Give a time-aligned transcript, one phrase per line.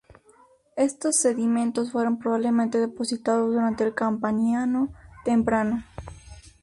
[0.77, 4.91] Estos sedimentos fueron probablemente depositados durante el Campaniano
[5.23, 5.83] temprano.